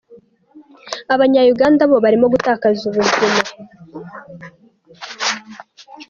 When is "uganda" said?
1.53-1.81